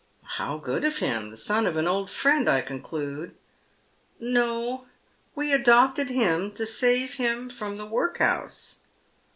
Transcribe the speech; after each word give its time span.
"How 0.39 0.57
good 0.57 0.83
of 0.83 0.97
him! 0.97 1.29
The 1.29 1.37
son 1.37 1.67
of 1.67 1.77
an 1.77 1.87
old 1.87 2.09
friend, 2.09 2.49
I 2.49 2.61
conclude."" 2.61 3.35
No. 4.19 4.85
We 5.35 5.53
adopted 5.53 6.09
him 6.09 6.49
to 6.53 6.65
save 6.65 7.13
him 7.17 7.51
from 7.51 7.77
the 7.77 7.85
workhouse." 7.85 8.79